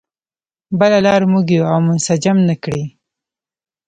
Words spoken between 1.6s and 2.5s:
او منسجم